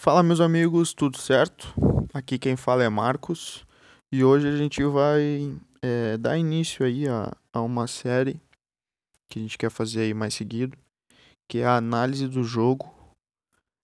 Fala, 0.00 0.22
meus 0.22 0.40
amigos, 0.40 0.94
tudo 0.94 1.18
certo? 1.18 1.74
Aqui 2.14 2.38
quem 2.38 2.54
fala 2.54 2.84
é 2.84 2.88
Marcos 2.88 3.66
e 4.12 4.22
hoje 4.22 4.46
a 4.46 4.56
gente 4.56 4.80
vai 4.84 5.52
é, 5.82 6.16
dar 6.16 6.38
início 6.38 6.86
aí 6.86 7.08
a, 7.08 7.36
a 7.52 7.60
uma 7.60 7.88
série 7.88 8.40
que 9.28 9.40
a 9.40 9.42
gente 9.42 9.58
quer 9.58 9.70
fazer 9.70 10.02
aí 10.02 10.14
mais 10.14 10.34
seguido, 10.34 10.78
que 11.50 11.58
é 11.58 11.66
a 11.66 11.74
análise 11.74 12.28
do 12.28 12.44
jogo, 12.44 12.94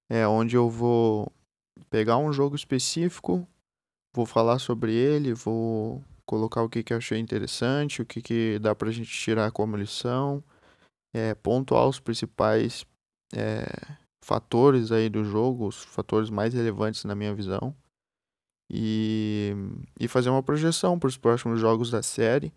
é 0.08 0.24
onde 0.24 0.54
eu 0.54 0.70
vou 0.70 1.32
pegar 1.90 2.16
um 2.16 2.32
jogo 2.32 2.54
específico, 2.54 3.44
vou 4.14 4.24
falar 4.24 4.60
sobre 4.60 4.94
ele, 4.94 5.34
vou 5.34 6.00
colocar 6.24 6.62
o 6.62 6.68
que, 6.68 6.84
que 6.84 6.94
achei 6.94 7.18
interessante, 7.18 8.02
o 8.02 8.06
que, 8.06 8.22
que 8.22 8.58
dá 8.60 8.72
pra 8.72 8.92
gente 8.92 9.10
tirar 9.10 9.50
como 9.50 9.76
lição, 9.76 10.44
é, 11.12 11.34
pontuar 11.34 11.88
os 11.88 11.98
principais 11.98 12.86
é, 13.34 13.66
fatores 14.24 14.90
aí 14.90 15.10
do 15.10 15.22
jogo, 15.22 15.66
os 15.66 15.84
fatores 15.84 16.30
mais 16.30 16.54
relevantes 16.54 17.04
na 17.04 17.14
minha 17.14 17.34
visão, 17.34 17.76
e, 18.70 19.52
e 20.00 20.08
fazer 20.08 20.30
uma 20.30 20.42
projeção 20.42 20.98
para 20.98 21.08
os 21.08 21.18
próximos 21.18 21.60
jogos 21.60 21.90
da 21.90 22.02
série. 22.02 22.52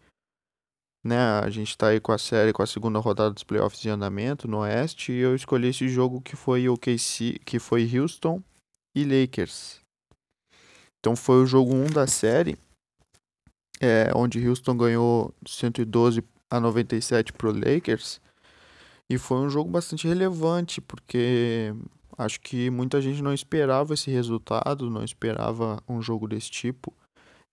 Né, 1.04 1.18
a 1.18 1.50
gente 1.50 1.70
está 1.70 1.90
aí 1.90 2.00
com 2.00 2.12
a 2.12 2.18
série, 2.18 2.52
com 2.52 2.64
a 2.64 2.68
segunda 2.68 3.00
rodada 3.00 3.32
dos 3.32 3.44
playoffs 3.44 3.86
em 3.86 3.90
andamento 3.90 4.48
no 4.48 4.60
Oeste, 4.60 5.12
e 5.12 5.20
eu 5.20 5.36
escolhi 5.36 5.68
esse 5.68 5.88
jogo 5.88 6.22
que 6.22 6.36
foi 6.36 6.68
o 6.68 6.78
KC, 6.78 7.40
que 7.46 7.60
foi 7.60 7.88
Houston 7.98 8.42
e 8.96 9.04
Lakers. 9.04 9.80
Então 11.00 11.16
foi 11.16 11.44
o 11.44 11.46
jogo 11.46 11.74
1 11.74 11.92
da 11.92 12.08
série, 12.08 12.58
é, 13.80 14.12
onde 14.16 14.46
Houston 14.46 14.76
ganhou 14.76 15.34
112 15.46 16.24
a 16.50 16.60
97 16.60 17.34
para 17.34 17.50
o 17.50 17.54
Lakers. 17.54 18.20
E 19.10 19.18
foi 19.18 19.38
um 19.38 19.50
jogo 19.50 19.70
bastante 19.70 20.08
relevante, 20.08 20.82
porque 20.82 21.74
acho 22.18 22.42
que 22.42 22.70
muita 22.70 23.02
gente 23.02 23.22
não 23.22 23.34
esperava 23.34 23.94
esse 23.94 24.12
resultado, 24.12 24.90
não 24.90 25.04
esperava 25.04 25.82
um 25.88 26.02
jogo 26.02 26.28
desse 26.28 26.52
tipo. 26.52 26.94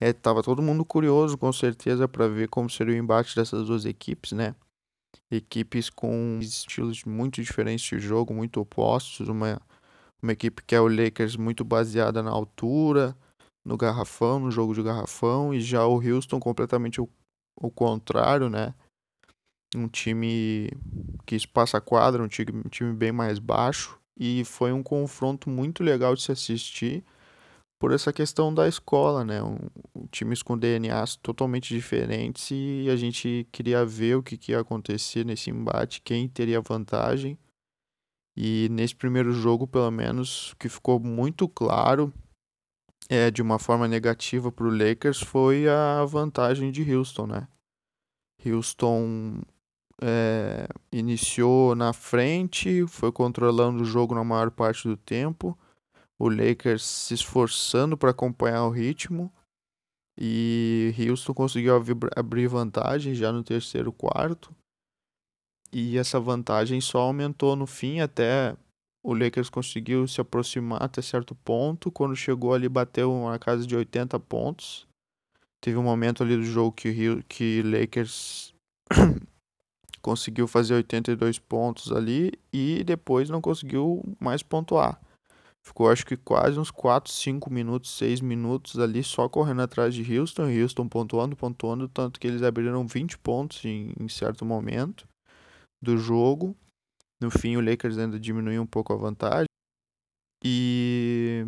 É, 0.00 0.12
tava 0.12 0.42
todo 0.42 0.62
mundo 0.62 0.84
curioso, 0.84 1.38
com 1.38 1.52
certeza, 1.52 2.08
para 2.08 2.26
ver 2.26 2.48
como 2.48 2.68
seria 2.68 2.94
o 2.94 2.96
embate 2.96 3.36
dessas 3.36 3.66
duas 3.66 3.84
equipes, 3.84 4.32
né? 4.32 4.54
Equipes 5.30 5.88
com 5.88 6.38
estilos 6.40 7.04
muito 7.04 7.40
diferentes 7.40 7.84
de 7.84 8.00
jogo, 8.00 8.34
muito 8.34 8.60
opostos. 8.60 9.28
Uma, 9.28 9.60
uma 10.20 10.32
equipe 10.32 10.62
que 10.66 10.74
é 10.74 10.80
o 10.80 10.88
Lakers 10.88 11.36
muito 11.36 11.64
baseada 11.64 12.22
na 12.22 12.30
altura, 12.30 13.16
no 13.64 13.76
garrafão, 13.76 14.40
no 14.40 14.50
jogo 14.50 14.74
de 14.74 14.82
garrafão, 14.82 15.54
e 15.54 15.60
já 15.60 15.86
o 15.86 16.00
Houston 16.00 16.40
completamente 16.40 17.00
o, 17.00 17.08
o 17.56 17.70
contrário, 17.70 18.50
né? 18.50 18.74
Um 19.74 19.88
time 19.88 20.70
que 21.26 21.34
espaça 21.36 21.80
quadra, 21.80 22.22
um 22.22 22.28
time, 22.28 22.62
um 22.64 22.68
time 22.68 22.92
bem 22.92 23.12
mais 23.12 23.38
baixo. 23.38 23.98
E 24.18 24.44
foi 24.44 24.72
um 24.72 24.82
confronto 24.82 25.50
muito 25.50 25.82
legal 25.82 26.14
de 26.14 26.22
se 26.22 26.32
assistir 26.32 27.04
por 27.78 27.92
essa 27.92 28.12
questão 28.12 28.54
da 28.54 28.66
escola, 28.68 29.24
né? 29.24 29.42
Um, 29.42 29.58
um, 29.94 30.06
times 30.06 30.42
com 30.42 30.56
DNAs 30.56 31.16
totalmente 31.16 31.74
diferentes 31.74 32.50
e 32.50 32.88
a 32.90 32.96
gente 32.96 33.46
queria 33.52 33.84
ver 33.84 34.16
o 34.16 34.22
que, 34.22 34.38
que 34.38 34.52
ia 34.52 34.60
acontecer 34.60 35.24
nesse 35.24 35.50
embate, 35.50 36.00
quem 36.00 36.28
teria 36.28 36.60
vantagem. 36.60 37.36
E 38.36 38.68
nesse 38.70 38.94
primeiro 38.94 39.32
jogo, 39.32 39.66
pelo 39.66 39.90
menos, 39.90 40.52
o 40.52 40.56
que 40.56 40.68
ficou 40.68 40.98
muito 40.98 41.48
claro 41.48 42.12
é, 43.08 43.30
de 43.30 43.42
uma 43.42 43.58
forma 43.58 43.86
negativa 43.86 44.50
para 44.50 44.66
o 44.66 44.76
Lakers 44.76 45.20
foi 45.20 45.68
a 45.68 46.04
vantagem 46.04 46.72
de 46.72 46.94
Houston, 46.94 47.26
né? 47.26 47.46
Houston 48.44 49.42
é, 50.02 50.66
iniciou 50.92 51.74
na 51.74 51.92
frente, 51.92 52.86
foi 52.86 53.12
controlando 53.12 53.82
o 53.82 53.86
jogo 53.86 54.14
na 54.14 54.24
maior 54.24 54.50
parte 54.50 54.88
do 54.88 54.96
tempo. 54.96 55.58
O 56.18 56.28
Lakers 56.28 56.84
se 56.84 57.14
esforçando 57.14 57.96
para 57.96 58.10
acompanhar 58.10 58.64
o 58.64 58.70
ritmo. 58.70 59.32
E 60.16 60.94
Houston 60.98 61.34
conseguiu 61.34 61.74
abrir 62.14 62.46
vantagem 62.46 63.14
já 63.14 63.32
no 63.32 63.42
terceiro 63.42 63.92
quarto. 63.92 64.54
E 65.72 65.98
essa 65.98 66.20
vantagem 66.20 66.80
só 66.80 67.00
aumentou 67.00 67.56
no 67.56 67.66
fim 67.66 67.98
até 67.98 68.56
o 69.04 69.12
Lakers 69.12 69.50
conseguiu 69.50 70.08
se 70.08 70.18
aproximar 70.18 70.82
até 70.82 71.02
certo 71.02 71.34
ponto. 71.34 71.92
Quando 71.92 72.16
chegou 72.16 72.54
ali, 72.54 72.70
bateu 72.70 73.12
uma 73.12 73.38
casa 73.38 73.66
de 73.66 73.76
80 73.76 74.18
pontos. 74.20 74.88
Teve 75.60 75.76
um 75.76 75.82
momento 75.82 76.22
ali 76.22 76.36
do 76.36 76.42
jogo 76.42 76.72
que 76.72 77.22
que 77.28 77.62
Lakers 77.62 78.54
conseguiu 80.04 80.46
fazer 80.46 80.74
82 80.74 81.38
pontos 81.38 81.90
ali 81.90 82.32
e 82.52 82.84
depois 82.84 83.30
não 83.30 83.40
conseguiu 83.40 84.04
mais 84.20 84.42
pontuar. 84.42 85.00
Ficou 85.66 85.90
acho 85.90 86.04
que 86.04 86.14
quase 86.14 86.60
uns 86.60 86.70
4, 86.70 87.10
5 87.10 87.50
minutos, 87.50 87.96
6 87.96 88.20
minutos 88.20 88.78
ali 88.78 89.02
só 89.02 89.30
correndo 89.30 89.62
atrás 89.62 89.94
de 89.94 90.18
Houston, 90.18 90.50
Houston 90.50 90.86
pontuando, 90.86 91.34
pontuando, 91.34 91.88
tanto 91.88 92.20
que 92.20 92.26
eles 92.26 92.42
abriram 92.42 92.86
20 92.86 93.16
pontos 93.16 93.64
em, 93.64 93.94
em 93.98 94.06
certo 94.06 94.44
momento 94.44 95.08
do 95.82 95.96
jogo. 95.96 96.54
No 97.18 97.30
fim, 97.30 97.56
o 97.56 97.62
Lakers 97.62 97.96
ainda 97.96 98.20
diminuiu 98.20 98.60
um 98.60 98.66
pouco 98.66 98.92
a 98.92 98.96
vantagem. 98.96 99.46
E, 100.44 101.46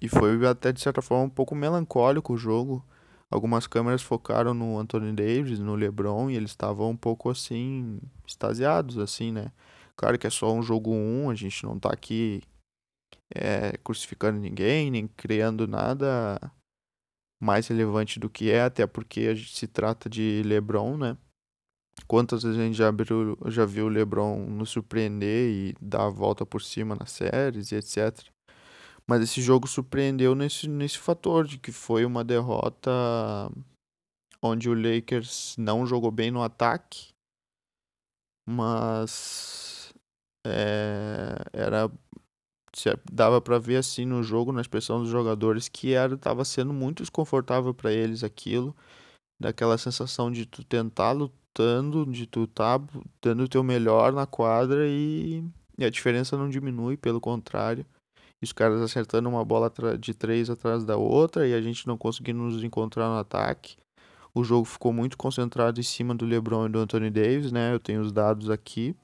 e 0.00 0.08
foi 0.08 0.46
até 0.46 0.70
de 0.70 0.80
certa 0.80 1.02
forma 1.02 1.24
um 1.24 1.30
pouco 1.30 1.56
melancólico 1.56 2.34
o 2.34 2.38
jogo 2.38 2.86
algumas 3.30 3.66
câmeras 3.66 4.02
focaram 4.02 4.54
no 4.54 4.78
Anthony 4.78 5.12
Davis, 5.12 5.58
no 5.58 5.74
LeBron, 5.74 6.30
e 6.30 6.36
eles 6.36 6.50
estavam 6.50 6.90
um 6.90 6.96
pouco 6.96 7.30
assim, 7.30 8.00
extasiados, 8.26 8.98
assim, 8.98 9.32
né? 9.32 9.52
Claro 9.96 10.18
que 10.18 10.26
é 10.26 10.30
só 10.30 10.52
um 10.52 10.62
jogo 10.62 10.92
1, 10.92 10.94
um, 11.24 11.30
a 11.30 11.34
gente 11.34 11.64
não 11.64 11.78
tá 11.78 11.90
aqui 11.90 12.42
é, 13.34 13.76
crucificando 13.78 14.38
ninguém, 14.38 14.90
nem 14.90 15.06
criando 15.08 15.66
nada 15.66 16.38
mais 17.40 17.66
relevante 17.68 18.18
do 18.18 18.30
que 18.30 18.50
é, 18.50 18.62
até 18.62 18.86
porque 18.86 19.20
a 19.20 19.34
gente 19.34 19.56
se 19.56 19.66
trata 19.66 20.08
de 20.08 20.42
LeBron, 20.44 20.96
né? 20.96 21.16
Quantas 22.06 22.42
vezes 22.42 22.58
a 22.58 22.62
gente 22.62 22.76
já, 22.76 22.88
abriu, 22.88 23.38
já 23.46 23.64
viu 23.64 23.86
o 23.86 23.88
LeBron 23.88 24.46
nos 24.46 24.70
surpreender 24.70 25.50
e 25.50 25.74
dar 25.80 26.06
a 26.06 26.10
volta 26.10 26.44
por 26.44 26.62
cima 26.62 26.94
nas 26.94 27.10
séries 27.10 27.72
e 27.72 27.76
etc. 27.76 28.30
Mas 29.08 29.22
esse 29.22 29.40
jogo 29.40 29.68
surpreendeu 29.68 30.34
nesse, 30.34 30.68
nesse 30.68 30.98
fator 30.98 31.46
de 31.46 31.58
que 31.58 31.70
foi 31.70 32.04
uma 32.04 32.24
derrota 32.24 32.90
onde 34.42 34.68
o 34.68 34.74
Lakers 34.74 35.56
não 35.56 35.86
jogou 35.86 36.10
bem 36.10 36.30
no 36.30 36.42
ataque, 36.42 37.14
mas 38.48 39.94
é, 40.46 41.36
era 41.52 41.90
dava 43.10 43.40
para 43.40 43.58
ver 43.58 43.76
assim 43.76 44.04
no 44.04 44.22
jogo, 44.22 44.52
na 44.52 44.60
expressão 44.60 45.00
dos 45.00 45.08
jogadores 45.08 45.66
que 45.66 45.94
era 45.94 46.14
estava 46.14 46.44
sendo 46.44 46.74
muito 46.74 47.02
desconfortável 47.02 47.72
para 47.72 47.92
eles 47.92 48.22
aquilo, 48.22 48.76
daquela 49.40 49.78
sensação 49.78 50.30
de 50.30 50.44
tu 50.44 50.62
tentar 50.62 51.12
lutando, 51.12 52.04
de 52.04 52.26
tu 52.26 52.46
tá 52.46 52.78
dando 53.22 53.44
o 53.44 53.48
teu 53.48 53.62
melhor 53.62 54.12
na 54.12 54.26
quadra 54.26 54.86
e, 54.86 55.42
e 55.78 55.84
a 55.84 55.90
diferença 55.90 56.36
não 56.36 56.50
diminui, 56.50 56.96
pelo 56.96 57.20
contrário 57.20 57.86
os 58.42 58.52
caras 58.52 58.80
acertando 58.82 59.28
uma 59.28 59.44
bola 59.44 59.72
de 59.98 60.14
três 60.14 60.50
atrás 60.50 60.84
da 60.84 60.96
outra 60.96 61.46
e 61.46 61.54
a 61.54 61.60
gente 61.60 61.86
não 61.86 61.96
conseguindo 61.96 62.40
nos 62.40 62.62
encontrar 62.62 63.08
no 63.08 63.18
ataque. 63.18 63.76
O 64.34 64.44
jogo 64.44 64.66
ficou 64.66 64.92
muito 64.92 65.16
concentrado 65.16 65.80
em 65.80 65.82
cima 65.82 66.14
do 66.14 66.26
LeBron 66.26 66.66
e 66.66 66.68
do 66.68 66.78
Anthony 66.78 67.10
Davis, 67.10 67.50
né? 67.50 67.72
Eu 67.72 67.80
tenho 67.80 68.02
os 68.02 68.12
dados 68.12 68.50
aqui. 68.50 68.94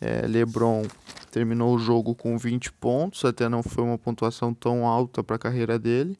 É, 0.00 0.26
LeBron 0.26 0.82
terminou 1.30 1.74
o 1.74 1.78
jogo 1.78 2.14
com 2.16 2.36
20 2.36 2.72
pontos, 2.72 3.24
até 3.24 3.48
não 3.48 3.62
foi 3.62 3.84
uma 3.84 3.96
pontuação 3.96 4.52
tão 4.52 4.86
alta 4.86 5.22
para 5.22 5.36
a 5.36 5.38
carreira 5.38 5.78
dele. 5.78 6.18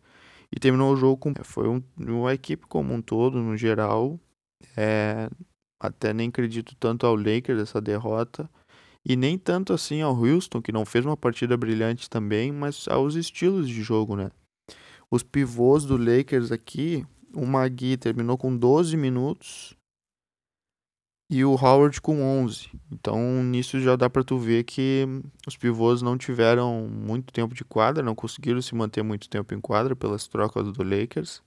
E 0.55 0.61
terminou 0.61 0.93
o 0.93 0.97
jogo 0.97 1.17
com. 1.17 1.35
Foi 1.43 1.69
um, 1.69 1.83
uma 1.99 2.33
equipe 2.33 2.65
como 2.69 2.95
um 2.95 3.03
todo, 3.03 3.41
no 3.41 3.57
geral. 3.57 4.19
É, 4.77 5.29
até 5.81 6.13
nem 6.15 6.29
acredito 6.29 6.77
tanto 6.77 7.05
ao 7.05 7.17
Lakers 7.17 7.61
essa 7.61 7.81
derrota. 7.81 8.49
E 9.07 9.17
nem 9.17 9.37
tanto 9.37 9.73
assim 9.73 10.01
ao 10.01 10.17
Houston, 10.17 10.63
que 10.63 10.73
não 10.73 10.87
fez 10.87 11.05
uma 11.05 11.17
partida 11.17 11.57
brilhante 11.57 12.09
também, 12.09 12.51
mas 12.51 12.89
aos 12.89 13.15
estilos 13.15 13.69
de 13.69 13.83
jogo, 13.83 14.17
né? 14.17 14.31
Os 15.11 15.23
pivôs 15.23 15.85
do 15.85 15.97
Lakers 15.97 16.51
aqui, 16.51 17.07
o 17.35 17.45
Magui 17.45 17.97
terminou 17.97 18.39
com 18.39 18.57
12 18.57 18.97
minutos 18.97 19.77
e 21.31 21.45
o 21.45 21.53
Howard 21.53 22.01
com 22.01 22.23
11. 22.23 22.71
Então, 22.91 23.43
nisso 23.43 23.81
já 23.81 23.97
dá 23.97 24.09
para 24.09 24.25
tu 24.25 24.39
ver 24.39 24.65
que 24.65 25.05
os 25.47 25.57
pivôs 25.57 26.01
não 26.01 26.17
tiveram 26.17 26.89
muito 26.89 27.33
tempo 27.33 27.55
de 27.55 27.65
quadra, 27.65 28.03
não 28.03 28.15
conseguiram 28.15 28.63
se 28.63 28.75
manter 28.75 29.03
muito 29.03 29.29
tempo 29.29 29.55
em 29.55 29.61
quadra 29.61 29.95
pelas 29.95 30.27
trocas 30.29 30.73
do 30.73 30.83
Lakers. 30.83 31.43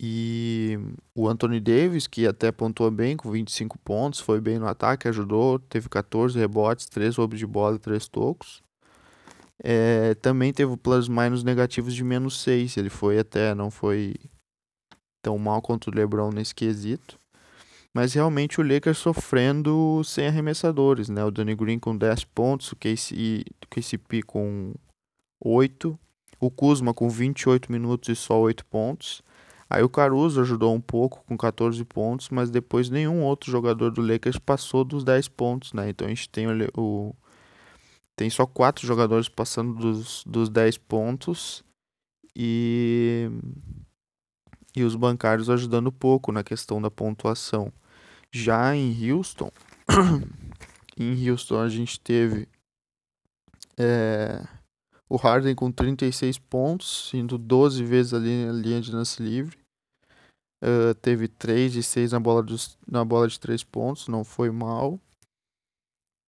E 0.00 0.78
o 1.14 1.28
Anthony 1.28 1.60
Davis, 1.60 2.06
que 2.06 2.26
até 2.26 2.50
pontuou 2.50 2.90
bem 2.90 3.16
com 3.16 3.30
25 3.30 3.78
pontos, 3.78 4.20
foi 4.20 4.40
bem 4.40 4.58
no 4.58 4.66
ataque, 4.66 5.08
ajudou, 5.08 5.58
teve 5.58 5.88
14 5.88 6.38
rebotes, 6.38 6.86
3 6.86 7.16
roubos 7.16 7.38
de 7.38 7.46
bola 7.46 7.76
e 7.76 7.78
3 7.78 8.08
tocos. 8.08 8.62
É, 9.62 10.14
também 10.16 10.52
teve 10.52 10.76
plus 10.76 11.08
minus 11.08 11.44
negativos 11.44 11.94
de 11.94 12.02
menos 12.02 12.40
6. 12.42 12.76
Ele 12.76 12.90
foi 12.90 13.18
até, 13.18 13.54
não 13.54 13.70
foi 13.70 14.14
tão 15.22 15.38
mal 15.38 15.62
quanto 15.62 15.88
o 15.88 15.94
LeBron 15.94 16.30
nesse 16.30 16.54
quesito. 16.54 17.18
Mas 17.94 18.12
realmente 18.12 18.60
o 18.60 18.64
Lakers 18.64 18.98
sofrendo 18.98 20.02
sem 20.04 20.26
arremessadores, 20.26 21.08
né? 21.08 21.24
O 21.24 21.30
Danny 21.30 21.54
Green 21.54 21.78
com 21.78 21.96
10 21.96 22.24
pontos, 22.24 22.72
o 22.72 22.76
KC, 22.76 23.44
o 23.64 23.68
KCP 23.70 24.22
com 24.22 24.74
8, 25.40 25.96
o 26.40 26.50
Kuzma 26.50 26.92
com 26.92 27.08
28 27.08 27.70
minutos 27.70 28.08
e 28.08 28.16
só 28.16 28.40
8 28.40 28.66
pontos. 28.66 29.22
Aí 29.68 29.82
o 29.82 29.88
Caruso 29.88 30.40
ajudou 30.40 30.74
um 30.74 30.80
pouco 30.80 31.24
com 31.26 31.36
14 31.36 31.82
pontos, 31.84 32.28
mas 32.28 32.50
depois 32.50 32.90
nenhum 32.90 33.22
outro 33.22 33.50
jogador 33.50 33.90
do 33.90 34.02
Lakers 34.02 34.38
passou 34.38 34.84
dos 34.84 35.04
10 35.04 35.28
pontos, 35.28 35.72
né? 35.72 35.88
Então 35.88 36.06
a 36.06 36.10
gente 36.10 36.28
tem 36.28 36.46
o, 36.46 36.50
o 36.76 37.14
tem 38.16 38.30
só 38.30 38.46
quatro 38.46 38.86
jogadores 38.86 39.28
passando 39.28 39.74
dos, 39.74 40.22
dos 40.24 40.48
10 40.48 40.78
pontos 40.78 41.64
e 42.36 43.28
e 44.76 44.82
os 44.82 44.96
bancários 44.96 45.48
ajudando 45.48 45.92
pouco 45.92 46.32
na 46.32 46.42
questão 46.42 46.82
da 46.82 46.90
pontuação. 46.90 47.72
Já 48.32 48.74
em 48.74 49.12
Houston, 49.12 49.50
em 50.98 51.30
Houston 51.30 51.60
a 51.60 51.68
gente 51.68 52.00
teve 52.00 52.48
é, 53.78 54.44
o 55.08 55.16
Harden 55.16 55.54
com 55.54 55.70
36 55.70 56.38
pontos, 56.38 57.12
indo 57.14 57.36
12 57.36 57.84
vezes 57.84 58.14
ali 58.14 58.46
na 58.46 58.52
linha 58.52 58.80
de 58.80 58.92
lance 58.92 59.22
livre. 59.22 59.58
Uh, 60.62 60.94
teve 61.02 61.28
3 61.28 61.72
de 61.72 61.82
6 61.82 62.12
na 62.12 62.20
bola, 62.20 62.42
dos, 62.42 62.78
na 62.90 63.04
bola 63.04 63.28
de 63.28 63.38
3 63.38 63.62
pontos, 63.64 64.08
não 64.08 64.24
foi 64.24 64.50
mal. 64.50 64.98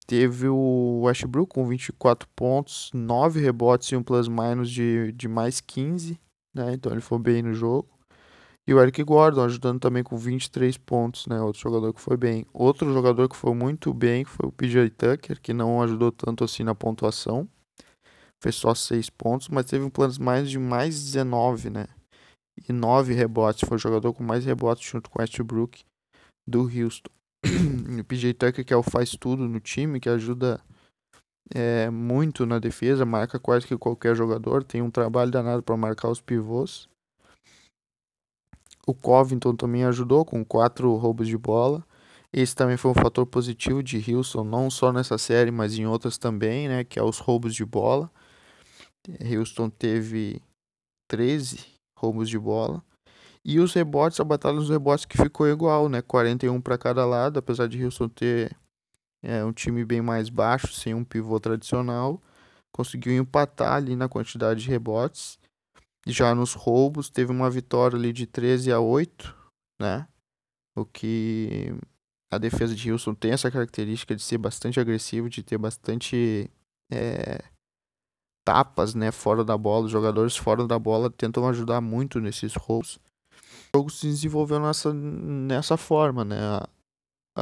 Teve 0.06 0.48
o 0.48 1.00
Westbrook 1.04 1.54
com 1.54 1.66
24 1.66 2.28
pontos, 2.36 2.90
9 2.94 3.40
rebotes 3.40 3.88
e 3.88 3.96
um 3.96 4.02
plus-minus 4.02 4.70
de, 4.70 5.10
de 5.12 5.26
mais 5.26 5.60
15, 5.60 6.20
né? 6.54 6.74
Então 6.74 6.92
ele 6.92 7.00
foi 7.00 7.18
bem 7.18 7.42
no 7.42 7.52
jogo. 7.54 7.88
E 8.68 8.74
o 8.74 8.80
Eric 8.80 9.02
Gordon 9.02 9.44
ajudando 9.44 9.80
também 9.80 10.02
com 10.02 10.16
23 10.16 10.76
pontos, 10.76 11.26
né? 11.26 11.40
Outro 11.40 11.60
jogador 11.60 11.92
que 11.94 12.00
foi 12.00 12.16
bem. 12.16 12.44
Outro 12.52 12.92
jogador 12.92 13.28
que 13.28 13.36
foi 13.36 13.54
muito 13.54 13.94
bem 13.94 14.24
foi 14.24 14.48
o 14.48 14.52
PJ 14.52 14.90
Tucker, 14.90 15.40
que 15.40 15.52
não 15.52 15.82
ajudou 15.82 16.12
tanto 16.12 16.44
assim 16.44 16.62
na 16.62 16.74
pontuação. 16.74 17.48
Fez 18.42 18.54
só 18.56 18.74
6 18.74 19.10
pontos, 19.10 19.48
mas 19.48 19.66
teve 19.66 19.84
um 19.84 19.90
plano 19.90 20.14
mais 20.20 20.50
de 20.50 20.58
mais 20.58 21.02
19, 21.02 21.70
né? 21.70 21.86
E 22.68 22.72
9 22.72 23.14
rebotes. 23.14 23.66
Foi 23.66 23.76
o 23.76 23.80
jogador 23.80 24.12
com 24.12 24.22
mais 24.22 24.44
rebotes 24.44 24.88
junto 24.88 25.10
com 25.10 25.20
Westbrook 25.20 25.84
do 26.46 26.62
Houston. 26.62 27.10
o 28.00 28.04
PJ 28.04 28.34
Tucker, 28.34 28.64
que 28.64 28.72
é 28.72 28.76
o 28.76 28.82
faz 28.82 29.12
tudo 29.12 29.48
no 29.48 29.60
time, 29.60 30.00
que 30.00 30.08
ajuda 30.08 30.60
é, 31.54 31.88
muito 31.90 32.44
na 32.44 32.58
defesa, 32.58 33.04
marca 33.04 33.38
quase 33.38 33.66
que 33.66 33.76
qualquer 33.76 34.16
jogador, 34.16 34.64
tem 34.64 34.82
um 34.82 34.90
trabalho 34.90 35.30
danado 35.30 35.62
para 35.62 35.76
marcar 35.76 36.08
os 36.08 36.20
pivôs. 36.20 36.88
O 38.86 38.94
Covington 38.94 39.54
também 39.54 39.84
ajudou 39.84 40.24
com 40.24 40.44
quatro 40.44 40.94
roubos 40.94 41.26
de 41.26 41.36
bola. 41.36 41.84
Esse 42.32 42.54
também 42.54 42.76
foi 42.76 42.90
um 42.90 42.94
fator 42.94 43.26
positivo 43.26 43.82
de 43.82 44.14
Houston, 44.14 44.44
não 44.44 44.70
só 44.70 44.92
nessa 44.92 45.18
série, 45.18 45.50
mas 45.50 45.76
em 45.76 45.86
outras 45.86 46.18
também, 46.18 46.68
né? 46.68 46.84
Que 46.84 46.98
é 46.98 47.02
os 47.02 47.18
roubos 47.18 47.54
de 47.54 47.64
bola. 47.64 48.10
Houston 49.20 49.68
teve 49.70 50.40
13 51.08 51.66
roubos 51.96 52.28
de 52.28 52.38
bola. 52.38 52.82
E 53.44 53.60
os 53.60 53.72
rebotes, 53.72 54.18
a 54.18 54.24
batalha 54.24 54.56
dos 54.56 54.68
rebotes 54.68 55.04
que 55.04 55.16
ficou 55.16 55.46
igual, 55.46 55.88
né? 55.88 56.02
41 56.02 56.60
para 56.60 56.76
cada 56.76 57.06
lado, 57.06 57.38
apesar 57.38 57.68
de 57.68 57.82
Houston 57.82 58.08
ter 58.08 58.56
é, 59.22 59.44
um 59.44 59.52
time 59.52 59.84
bem 59.84 60.02
mais 60.02 60.28
baixo, 60.28 60.72
sem 60.72 60.94
um 60.94 61.04
pivô 61.04 61.38
tradicional. 61.38 62.20
Conseguiu 62.72 63.16
empatar 63.16 63.74
ali 63.74 63.94
na 63.94 64.08
quantidade 64.08 64.62
de 64.62 64.68
rebotes. 64.68 65.38
Já 66.06 66.34
nos 66.34 66.54
roubos, 66.54 67.08
teve 67.08 67.30
uma 67.30 67.48
vitória 67.48 67.96
ali 67.96 68.12
de 68.12 68.26
13 68.26 68.72
a 68.72 68.80
8, 68.80 69.34
né? 69.80 70.08
O 70.76 70.84
que 70.84 71.72
a 72.30 72.38
defesa 72.38 72.74
de 72.74 72.90
Houston 72.90 73.14
tem 73.14 73.32
essa 73.32 73.50
característica 73.50 74.14
de 74.14 74.22
ser 74.22 74.38
bastante 74.38 74.78
agressivo, 74.78 75.30
de 75.30 75.42
ter 75.42 75.56
bastante 75.56 76.50
é, 76.92 77.44
tapas, 78.46 78.94
né, 78.94 79.10
fora 79.10 79.44
da 79.44 79.58
bola. 79.58 79.86
Os 79.86 79.90
jogadores 79.90 80.36
fora 80.36 80.66
da 80.66 80.78
bola 80.78 81.10
tentam 81.10 81.46
ajudar 81.48 81.80
muito 81.80 82.20
nesses 82.20 82.54
roubos. 82.54 82.98
O 83.74 83.78
jogo 83.78 83.90
se 83.90 84.06
desenvolveu 84.06 84.60
nessa, 84.60 84.94
nessa 84.94 85.76
forma, 85.76 86.24
né? 86.24 86.38
A, 86.40 86.68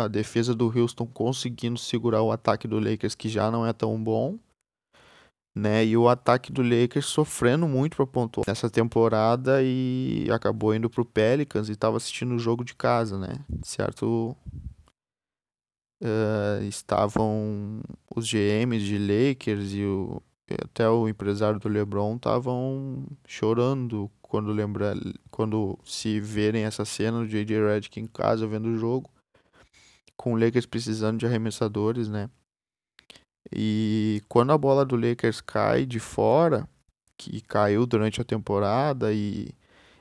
a 0.05 0.09
defesa 0.09 0.55
do 0.55 0.67
Houston 0.67 1.07
conseguindo 1.07 1.79
segurar 1.79 2.23
o 2.23 2.33
ataque 2.33 2.67
do 2.67 2.81
Lakers, 2.81 3.15
que 3.15 3.29
já 3.29 3.51
não 3.51 3.65
é 3.65 3.73
tão 3.73 4.03
bom 4.03 4.39
né? 5.55 5.85
E 5.85 5.97
o 5.97 6.09
ataque 6.09 6.53
do 6.53 6.63
Lakers 6.63 7.07
sofrendo 7.07 7.69
muito 7.69 7.97
para 7.97 8.07
pontuar 8.07 8.45
nessa 8.47 8.69
temporada 8.69 9.63
e 9.63 10.27
acabou 10.33 10.75
indo 10.75 10.91
pro 10.91 11.05
Pelicans 11.05 11.69
e 11.69 11.73
estava 11.73 11.97
assistindo 11.97 12.35
o 12.35 12.39
jogo 12.39 12.65
de 12.65 12.75
casa, 12.75 13.17
né? 13.17 13.35
Certo? 13.63 14.37
Uh, 16.03 16.63
estavam 16.65 17.81
os 18.15 18.29
GMs 18.29 18.85
de 18.85 18.99
Lakers 18.99 19.73
e 19.73 19.85
o, 19.85 20.21
até 20.53 20.89
o 20.89 21.09
empresário 21.09 21.59
do 21.59 21.69
LeBron 21.69 22.17
estavam 22.17 23.07
chorando 23.27 24.11
quando 24.21 24.53
lembrar 24.53 24.95
quando 25.31 25.79
se 25.85 26.21
verem 26.21 26.65
essa 26.65 26.85
cena 26.85 27.21
do 27.21 27.27
JJ 27.27 27.59
Redick 27.61 27.99
em 27.99 28.07
casa 28.07 28.47
vendo 28.47 28.69
o 28.69 28.77
jogo 28.77 29.11
com 30.17 30.35
o 30.35 30.39
Lakers 30.39 30.67
precisando 30.67 31.19
de 31.19 31.27
arremessadores, 31.27 32.09
né? 32.09 32.29
E 33.53 34.23
quando 34.29 34.53
a 34.53 34.59
bola 34.59 34.85
do 34.85 34.97
Lakers 34.97 35.41
cai 35.41 35.85
de 35.85 36.01
fora, 36.01 36.69
que 37.17 37.41
caiu 37.43 37.87
durante 37.87 38.21
a 38.21 38.25
temporada 38.25 39.13
e, 39.13 39.51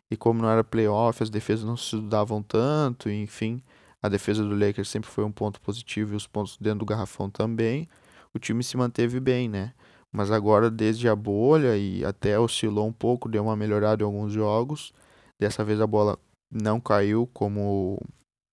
e 0.09 0.17
como 0.17 0.41
não 0.41 0.49
era 0.49 0.63
playoff, 0.63 1.21
as 1.21 1.29
defesas 1.29 1.65
não 1.65 1.75
se 1.75 1.95
estudavam 1.95 2.41
tanto, 2.41 3.09
enfim, 3.09 3.61
a 4.01 4.09
defesa 4.09 4.43
do 4.43 4.55
Lakers 4.55 4.89
sempre 4.89 5.09
foi 5.09 5.23
um 5.23 5.31
ponto 5.31 5.59
positivo 5.61 6.13
e 6.13 6.15
os 6.15 6.27
pontos 6.27 6.57
dentro 6.57 6.79
do 6.79 6.85
garrafão 6.85 7.29
também. 7.29 7.87
O 8.33 8.39
time 8.39 8.63
se 8.63 8.75
manteve 8.77 9.19
bem, 9.19 9.47
né? 9.47 9.73
Mas 10.13 10.29
agora, 10.29 10.69
desde 10.69 11.09
a 11.09 11.15
bolha 11.15 11.75
e 11.75 12.05
até 12.05 12.39
oscilou 12.39 12.87
um 12.87 12.93
pouco, 12.93 13.27
deu 13.27 13.43
uma 13.43 13.55
melhorada 13.55 14.03
em 14.03 14.05
alguns 14.05 14.31
jogos. 14.31 14.93
Dessa 15.39 15.63
vez 15.63 15.81
a 15.81 15.87
bola 15.87 16.19
não 16.51 16.79
caiu, 16.79 17.27
como 17.33 17.99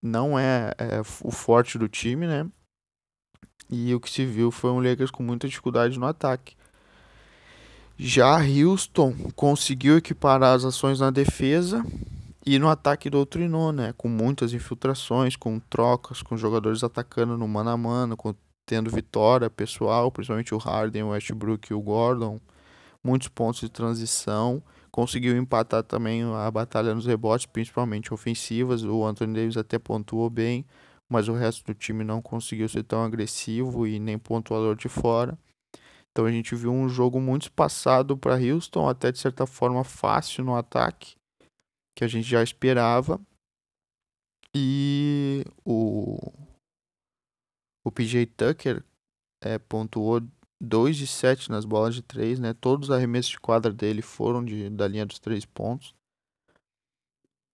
não 0.02 0.38
é, 0.38 0.72
é 0.78 1.00
o 1.22 1.30
forte 1.30 1.76
do 1.76 1.86
time, 1.86 2.26
né? 2.26 2.48
E 3.68 3.94
o 3.94 4.00
que 4.00 4.10
se 4.10 4.24
viu 4.24 4.50
foi 4.50 4.70
um 4.70 4.80
Lakers 4.80 5.10
com 5.10 5.22
muita 5.22 5.46
dificuldade 5.46 5.98
no 5.98 6.06
ataque. 6.06 6.56
Já 7.96 8.38
Houston 8.38 9.14
conseguiu 9.36 9.98
equiparar 9.98 10.56
as 10.56 10.64
ações 10.64 10.98
na 10.98 11.10
defesa 11.10 11.84
e 12.44 12.58
no 12.58 12.70
ataque 12.70 13.10
doutrinou, 13.10 13.70
né? 13.70 13.92
Com 13.98 14.08
muitas 14.08 14.54
infiltrações, 14.54 15.36
com 15.36 15.60
trocas, 15.60 16.22
com 16.22 16.38
jogadores 16.38 16.82
atacando 16.82 17.36
no 17.36 17.46
mano 17.46 17.68
a 17.68 17.76
mano, 17.76 18.16
com, 18.16 18.34
tendo 18.66 18.90
vitória 18.90 19.50
pessoal, 19.50 20.10
principalmente 20.10 20.54
o 20.54 20.58
Harden, 20.58 21.02
o 21.02 21.08
Westbrook 21.10 21.70
e 21.70 21.74
o 21.74 21.80
Gordon. 21.80 22.40
Muitos 23.02 23.28
pontos 23.28 23.60
de 23.60 23.68
transição. 23.68 24.62
Conseguiu 24.90 25.36
empatar 25.36 25.82
também 25.82 26.22
a 26.22 26.50
batalha 26.50 26.94
nos 26.94 27.06
rebotes, 27.06 27.46
principalmente 27.46 28.12
ofensivas. 28.12 28.84
O 28.84 29.04
Anthony 29.04 29.34
Davis 29.34 29.56
até 29.56 29.78
pontuou 29.78 30.28
bem 30.28 30.66
mas 31.10 31.26
o 31.26 31.34
resto 31.34 31.64
do 31.64 31.74
time 31.74 32.04
não 32.04 32.22
conseguiu 32.22 32.68
ser 32.68 32.84
tão 32.84 33.02
agressivo 33.02 33.84
e 33.84 33.98
nem 33.98 34.16
pontuador 34.16 34.76
de 34.76 34.88
fora. 34.88 35.36
Então 36.12 36.24
a 36.24 36.30
gente 36.30 36.54
viu 36.54 36.72
um 36.72 36.88
jogo 36.88 37.20
muito 37.20 37.42
espaçado 37.42 38.16
para 38.16 38.36
Houston, 38.36 38.88
até 38.88 39.10
de 39.10 39.18
certa 39.18 39.44
forma 39.44 39.82
fácil 39.82 40.44
no 40.44 40.54
ataque, 40.54 41.16
que 41.96 42.04
a 42.04 42.06
gente 42.06 42.28
já 42.28 42.42
esperava. 42.42 43.20
E 44.54 45.44
o, 45.64 46.32
o 47.84 47.90
PJ 47.90 48.26
Tucker 48.26 48.84
é, 49.42 49.58
pontuou 49.58 50.22
2 50.60 50.96
de 50.96 51.06
7 51.06 51.50
nas 51.50 51.64
bolas 51.64 51.94
de 51.94 52.02
3, 52.02 52.38
né? 52.38 52.54
Todos 52.54 52.88
os 52.88 52.94
arremessos 52.94 53.32
de 53.32 53.40
quadra 53.40 53.72
dele 53.72 54.02
foram 54.02 54.44
de, 54.44 54.68
da 54.70 54.86
linha 54.86 55.06
dos 55.06 55.18
3 55.18 55.44
pontos. 55.46 55.94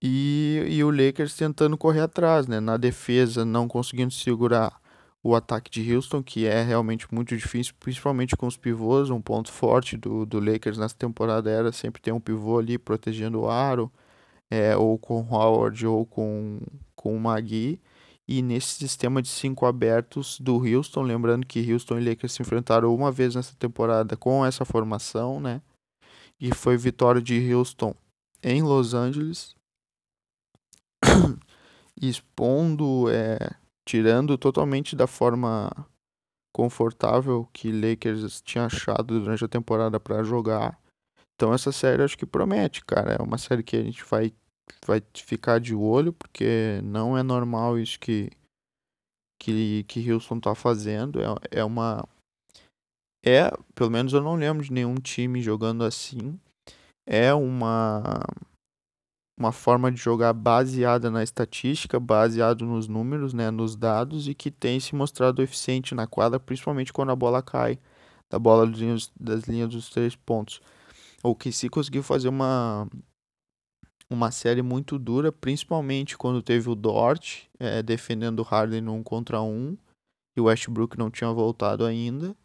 E, 0.01 0.63
e 0.69 0.83
o 0.83 0.91
Lakers 0.91 1.35
tentando 1.35 1.77
correr 1.77 2.01
atrás, 2.01 2.47
né? 2.47 2.59
Na 2.59 2.77
defesa, 2.77 3.43
não 3.45 3.67
conseguindo 3.67 4.13
segurar 4.13 4.79
o 5.23 5.35
ataque 5.35 5.71
de 5.71 5.93
Houston, 5.93 6.21
que 6.21 6.45
é 6.45 6.61
realmente 6.61 7.07
muito 7.13 7.35
difícil, 7.35 7.73
principalmente 7.79 8.35
com 8.35 8.47
os 8.47 8.57
pivôs. 8.57 9.09
Um 9.09 9.21
ponto 9.21 9.51
forte 9.51 9.97
do, 9.97 10.25
do 10.25 10.39
Lakers 10.39 10.77
nessa 10.77 10.95
temporada 10.95 11.49
era 11.49 11.71
sempre 11.71 12.01
ter 12.01 12.11
um 12.11 12.19
pivô 12.19 12.59
ali 12.59 12.77
protegendo 12.77 13.41
o 13.41 13.49
aro, 13.49 13.91
é, 14.51 14.75
ou 14.77 14.97
com 14.97 15.21
Howard 15.21 15.85
ou 15.87 16.05
com, 16.05 16.59
com 16.95 17.15
o 17.15 17.19
Magui. 17.19 17.79
E 18.27 18.41
nesse 18.41 18.75
sistema 18.75 19.21
de 19.21 19.29
cinco 19.29 19.65
abertos 19.65 20.37
do 20.39 20.57
Houston, 20.57 21.01
lembrando 21.01 21.45
que 21.45 21.71
Houston 21.71 21.97
e 21.97 22.09
Lakers 22.09 22.33
se 22.33 22.41
enfrentaram 22.41 22.93
uma 22.93 23.09
vez 23.09 23.35
nessa 23.35 23.55
temporada 23.55 24.17
com 24.17 24.45
essa 24.45 24.65
formação, 24.65 25.39
né? 25.39 25.61
E 26.39 26.53
foi 26.53 26.75
vitória 26.75 27.21
de 27.21 27.53
Houston 27.53 27.95
em 28.43 28.61
Los 28.61 28.93
Angeles 28.93 29.55
expondo, 31.99 33.09
é, 33.09 33.37
tirando 33.87 34.37
totalmente 34.37 34.95
da 34.95 35.07
forma 35.07 35.71
confortável 36.53 37.47
que 37.53 37.71
Lakers 37.71 38.41
tinha 38.41 38.65
achado 38.65 39.19
durante 39.19 39.45
a 39.45 39.47
temporada 39.47 39.99
para 39.99 40.23
jogar. 40.23 40.77
Então 41.35 41.53
essa 41.53 41.71
série 41.71 42.03
acho 42.03 42.17
que 42.17 42.25
promete, 42.25 42.83
cara. 42.83 43.13
É 43.13 43.21
uma 43.21 43.37
série 43.37 43.63
que 43.63 43.77
a 43.77 43.83
gente 43.83 44.03
vai 44.03 44.33
vai 44.85 45.01
ficar 45.13 45.59
de 45.59 45.75
olho, 45.75 46.13
porque 46.13 46.79
não 46.83 47.17
é 47.17 47.23
normal 47.23 47.77
isso 47.77 47.99
que 47.99 48.29
que, 49.39 49.83
que 49.83 50.11
Houston 50.11 50.39
tá 50.39 50.55
fazendo. 50.55 51.19
É, 51.21 51.59
é 51.59 51.63
uma. 51.63 52.07
É, 53.25 53.51
pelo 53.75 53.91
menos 53.91 54.13
eu 54.13 54.21
não 54.21 54.35
lembro 54.35 54.63
de 54.63 54.71
nenhum 54.71 54.95
time 54.95 55.41
jogando 55.41 55.83
assim. 55.83 56.39
É 57.05 57.33
uma 57.33 58.23
uma 59.39 59.51
forma 59.51 59.91
de 59.91 59.97
jogar 59.97 60.33
baseada 60.33 61.11
na 61.11 61.21
estatística, 61.21 61.99
baseado 61.99 62.65
nos 62.65 62.87
números, 62.87 63.33
né, 63.33 63.51
nos 63.51 63.75
dados 63.75 64.27
e 64.27 64.33
que 64.33 64.49
tem 64.49 64.79
se 64.79 64.95
mostrado 64.95 65.43
eficiente 65.43 65.93
na 65.93 66.07
quadra, 66.07 66.39
principalmente 66.39 66.91
quando 66.91 67.11
a 67.11 67.15
bola 67.15 67.43
cai 67.43 67.77
da 68.31 68.39
bola 68.39 68.65
das 68.65 69.43
linhas, 69.43 69.69
dos 69.69 69.89
três 69.89 70.15
pontos. 70.15 70.59
O 71.23 71.35
que 71.35 71.51
se 71.51 71.69
conseguiu 71.69 72.01
fazer 72.01 72.29
uma 72.29 72.87
uma 74.09 74.31
série 74.31 74.61
muito 74.61 74.97
dura, 74.97 75.31
principalmente 75.31 76.17
quando 76.17 76.41
teve 76.41 76.69
o 76.69 76.75
Dort 76.75 77.43
é, 77.59 77.83
defendendo 77.83 78.39
o 78.39 78.43
Harden 78.43 78.81
no 78.81 78.93
1 78.95 79.03
contra 79.03 79.41
1 79.41 79.77
e 80.35 80.41
o 80.41 80.45
Westbrook 80.45 80.97
não 80.97 81.11
tinha 81.11 81.31
voltado 81.31 81.85
ainda. 81.85 82.35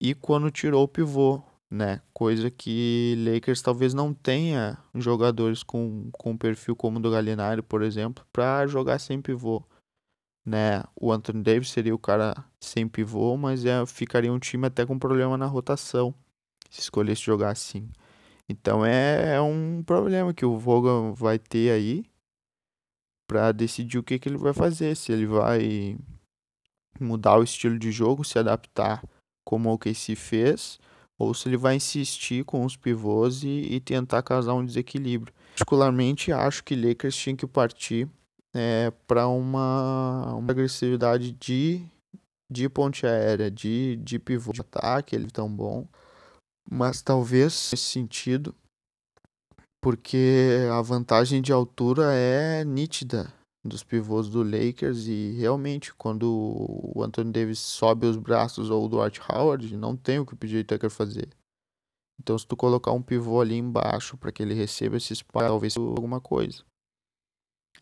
E 0.00 0.14
quando 0.14 0.50
tirou 0.50 0.84
o 0.84 0.88
pivô, 0.88 1.42
né? 1.70 2.00
Coisa 2.12 2.50
que 2.50 3.14
Lakers 3.18 3.62
talvez 3.62 3.94
não 3.94 4.12
tenha 4.12 4.78
jogadores 4.94 5.62
com, 5.62 6.10
com 6.12 6.36
perfil 6.36 6.74
como 6.74 6.98
o 6.98 7.02
do 7.02 7.10
Gallinari, 7.10 7.62
por 7.62 7.82
exemplo, 7.82 8.24
para 8.32 8.66
jogar 8.66 8.98
sem 8.98 9.20
pivô. 9.20 9.62
Né? 10.44 10.82
O 10.96 11.12
Anthony 11.12 11.42
Davis 11.42 11.70
seria 11.70 11.94
o 11.94 11.98
cara 11.98 12.34
sem 12.60 12.88
pivô, 12.88 13.36
mas 13.36 13.64
é, 13.64 13.84
ficaria 13.86 14.32
um 14.32 14.38
time 14.38 14.66
até 14.66 14.86
com 14.86 14.98
problema 14.98 15.36
na 15.36 15.46
rotação 15.46 16.14
se 16.70 16.80
escolhesse 16.80 17.22
jogar 17.22 17.50
assim. 17.50 17.90
Então 18.50 18.84
é, 18.84 19.36
é 19.36 19.40
um 19.40 19.80
problema 19.80 20.34
que 20.34 20.44
o 20.44 20.58
Vogel 20.58 21.14
vai 21.14 21.38
ter 21.38 21.70
aí 21.70 22.04
para 23.28 23.52
decidir 23.52 23.96
o 23.96 24.02
que, 24.02 24.18
que 24.18 24.28
ele 24.28 24.36
vai 24.36 24.52
fazer, 24.52 24.96
se 24.96 25.12
ele 25.12 25.24
vai 25.24 25.96
mudar 26.98 27.38
o 27.38 27.44
estilo 27.44 27.78
de 27.78 27.92
jogo, 27.92 28.24
se 28.24 28.40
adaptar 28.40 29.04
como 29.44 29.72
o 29.72 29.78
KC 29.78 30.16
fez, 30.16 30.80
ou 31.16 31.32
se 31.32 31.48
ele 31.48 31.56
vai 31.56 31.76
insistir 31.76 32.44
com 32.44 32.64
os 32.64 32.76
pivôs 32.76 33.44
e, 33.44 33.68
e 33.70 33.78
tentar 33.78 34.20
causar 34.22 34.54
um 34.54 34.64
desequilíbrio. 34.64 35.32
Particularmente 35.52 36.32
acho 36.32 36.64
que 36.64 36.74
Lakers 36.74 37.14
tinha 37.14 37.36
que 37.36 37.46
partir 37.46 38.08
é, 38.52 38.92
para 39.06 39.28
uma, 39.28 40.34
uma 40.34 40.50
agressividade 40.50 41.30
de, 41.30 41.84
de 42.50 42.68
ponte 42.68 43.06
aérea, 43.06 43.48
de, 43.48 43.94
de 44.02 44.18
pivô 44.18 44.52
de 44.52 44.60
ataque, 44.60 45.14
ele 45.14 45.26
é 45.26 45.30
tão 45.30 45.48
bom. 45.48 45.86
Mas 46.68 47.02
talvez 47.02 47.70
nesse 47.72 47.84
sentido, 47.84 48.54
porque 49.80 50.68
a 50.72 50.82
vantagem 50.82 51.40
de 51.40 51.52
altura 51.52 52.12
é 52.12 52.64
nítida 52.64 53.32
dos 53.64 53.82
pivôs 53.82 54.28
do 54.28 54.42
Lakers 54.42 55.06
e 55.06 55.32
realmente 55.32 55.92
quando 55.94 56.24
o 56.94 57.02
Anthony 57.02 57.30
Davis 57.30 57.58
sobe 57.58 58.06
os 58.06 58.16
braços 58.16 58.70
ou 58.70 58.84
o 58.84 58.88
Dwight 58.88 59.20
Howard, 59.28 59.76
não 59.76 59.96
tem 59.96 60.18
o 60.18 60.26
que 60.26 60.34
o 60.34 60.36
PJ 60.36 60.64
Tucker 60.64 60.90
fazer. 60.90 61.28
Então 62.18 62.38
se 62.38 62.46
tu 62.46 62.56
colocar 62.56 62.92
um 62.92 63.02
pivô 63.02 63.40
ali 63.40 63.56
embaixo 63.56 64.16
para 64.16 64.32
que 64.32 64.42
ele 64.42 64.54
receba 64.54 64.96
esse 64.96 65.12
espaço, 65.12 65.46
talvez 65.46 65.76
alguma 65.76 66.20
coisa. 66.20 66.64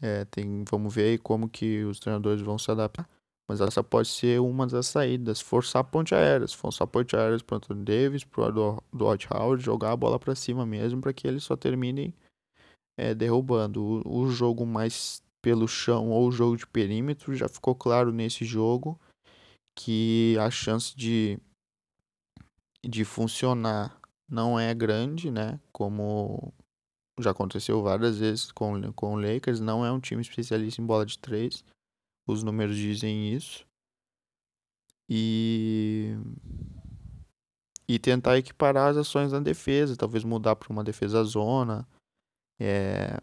É, 0.01 0.25
tem, 0.27 0.65
vamos 0.71 0.95
ver 0.95 1.11
aí 1.11 1.19
como 1.19 1.49
que 1.49 1.85
os 1.85 1.99
treinadores 1.99 2.41
vão 2.41 2.59
se 2.59 2.71
adaptar. 2.71 3.09
Mas 3.49 3.63
essa 3.63 3.83
pode 3.83 4.09
ser 4.09 4.41
uma 4.41 4.67
das 4.67 4.87
saídas. 4.89 5.41
Forçar 5.41 5.83
ponte 5.83 6.15
aérea. 6.15 6.47
Forçar 6.49 6.87
ponte 6.87 7.17
aérea 7.17 7.39
para 7.43 7.57
Anthony 7.57 7.83
Davis, 7.83 8.23
para 8.23 8.55
o 8.55 8.83
Dwight 8.93 9.27
Howard, 9.33 9.65
jogar 9.65 9.93
a 9.93 9.97
bola 9.97 10.19
para 10.19 10.35
cima 10.35 10.67
mesmo, 10.67 11.01
para 11.01 11.15
que 11.15 11.27
eles 11.27 11.45
só 11.45 11.57
terminem 11.57 12.13
é, 12.99 13.15
derrubando. 13.15 14.03
O, 14.05 14.25
o, 14.25 14.31
jogo 14.31 14.67
mais 14.67 15.23
pelo 15.41 15.67
chão 15.67 16.11
ou 16.11 16.29
o 16.29 16.33
jogo 16.33 16.57
de 16.59 16.67
perímetro 16.67 17.35
já 17.35 17.49
ficou 17.49 17.75
claro 17.75 18.13
nesse 18.13 18.45
jogo 18.45 19.01
que 19.75 20.37
a 20.41 20.51
chance 20.51 20.95
de, 20.95 21.39
de 22.85 23.05
funcionar 23.05 23.99
não 24.29 24.61
é 24.61 24.75
grande, 24.75 25.31
né? 25.31 25.59
Como 25.73 26.53
já 27.19 27.31
aconteceu 27.31 27.83
várias 27.83 28.19
vezes 28.19 28.53
com, 28.53 28.93
com 28.93 29.15
o 29.15 29.21
Lakers. 29.21 29.59
Não 29.59 29.87
é 29.87 29.91
um 29.91 30.01
time 30.01 30.21
especialista 30.21 30.83
em 30.83 30.87
bola 30.87 31.07
de 31.07 31.19
três. 31.19 31.65
Os 32.29 32.43
números 32.43 32.77
dizem 32.77 33.33
isso. 33.33 33.67
E 35.09 36.15
e 37.89 37.99
tentar 37.99 38.37
equiparar 38.37 38.91
as 38.91 38.99
ações 38.99 39.33
na 39.33 39.41
defesa, 39.41 39.97
talvez 39.97 40.23
mudar 40.23 40.55
para 40.57 40.71
uma 40.71 40.85
defesa 40.85 41.25
zona, 41.25 41.89
é, 42.61 43.19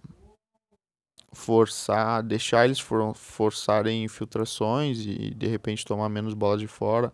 forçar, 1.32 2.24
deixar 2.24 2.66
eles 2.66 2.80
for, 2.80 3.14
forçarem 3.14 4.04
infiltrações 4.04 5.06
e 5.06 5.36
de 5.36 5.46
repente 5.46 5.86
tomar 5.86 6.10
menos 6.10 6.34
bolas 6.34 6.60
de 6.60 6.68
fora, 6.68 7.14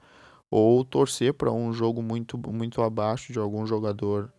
ou 0.50 0.86
torcer 0.86 1.34
para 1.34 1.52
um 1.52 1.74
jogo 1.74 2.02
muito 2.02 2.38
muito 2.38 2.82
abaixo 2.82 3.34
de 3.34 3.40
algum 3.40 3.66
jogador 3.68 4.32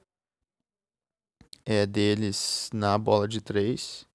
é, 1.66 1.84
deles 1.84 2.70
na 2.72 2.96
bola 2.96 3.28
de 3.28 3.42
três 3.42 4.10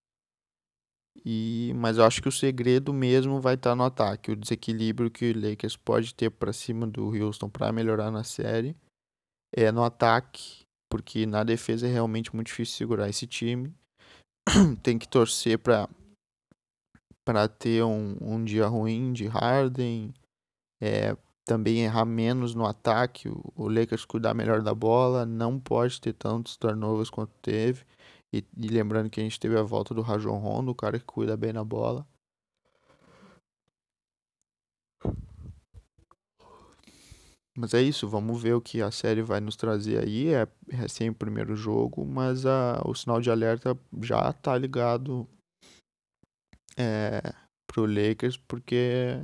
e, 1.25 1.73
mas 1.75 1.97
eu 1.97 2.05
acho 2.05 2.21
que 2.21 2.29
o 2.29 2.31
segredo 2.31 2.93
mesmo 2.93 3.39
vai 3.41 3.55
estar 3.55 3.71
tá 3.71 3.75
no 3.75 3.83
ataque, 3.83 4.31
o 4.31 4.35
desequilíbrio 4.35 5.11
que 5.11 5.31
o 5.31 5.49
Lakers 5.49 5.75
pode 5.75 6.13
ter 6.13 6.29
para 6.29 6.53
cima 6.53 6.87
do 6.87 7.07
Houston 7.09 7.49
para 7.49 7.71
melhorar 7.71 8.11
na 8.11 8.23
série 8.23 8.75
é 9.55 9.71
no 9.71 9.83
ataque, 9.83 10.65
porque 10.89 11.25
na 11.25 11.43
defesa 11.43 11.87
é 11.87 11.91
realmente 11.91 12.33
muito 12.35 12.47
difícil 12.47 12.77
segurar 12.77 13.09
esse 13.09 13.25
time. 13.25 13.73
Tem 14.83 14.97
que 14.97 15.07
torcer 15.07 15.59
para 15.59 15.89
para 17.25 17.45
ter 17.49 17.83
um, 17.83 18.15
um 18.21 18.41
dia 18.41 18.67
ruim 18.67 19.11
de 19.11 19.27
Harden, 19.27 20.13
é, 20.81 21.13
também 21.45 21.79
errar 21.79 22.05
menos 22.05 22.55
no 22.55 22.65
ataque, 22.65 23.27
o, 23.27 23.43
o 23.53 23.67
Lakers 23.67 24.05
cuidar 24.05 24.33
melhor 24.33 24.61
da 24.61 24.73
bola, 24.73 25.25
não 25.25 25.59
pode 25.59 25.99
ter 25.99 26.13
tantos 26.13 26.55
turnovers 26.55 27.09
quanto 27.09 27.33
teve. 27.41 27.83
E, 28.33 28.43
e, 28.57 28.67
lembrando 28.67 29.09
que 29.09 29.19
a 29.19 29.23
gente 29.23 29.39
teve 29.39 29.57
a 29.57 29.63
volta 29.63 29.93
do 29.93 30.01
Rajon 30.01 30.37
Rondo, 30.37 30.71
o 30.71 30.75
cara 30.75 30.99
que 30.99 31.05
cuida 31.05 31.37
bem 31.37 31.53
na 31.53 31.63
bola. 31.63 32.05
Mas 37.57 37.73
é 37.73 37.81
isso, 37.81 38.07
vamos 38.07 38.41
ver 38.41 38.53
o 38.53 38.61
que 38.61 38.81
a 38.83 38.91
série 38.91 39.23
vai 39.23 39.39
nos 39.39 39.55
trazer 39.55 40.03
aí. 40.03 40.27
É 40.33 40.47
recém 40.69 41.09
o 41.09 41.15
primeiro 41.15 41.55
jogo, 41.55 42.05
mas 42.05 42.45
a, 42.45 42.81
o 42.85 42.93
sinal 42.93 43.19
de 43.19 43.31
alerta 43.31 43.75
já 44.01 44.31
tá 44.31 44.55
ligado 44.55 45.27
é, 46.77 47.19
pro 47.65 47.87
Lakers, 47.87 48.37
porque 48.37 49.19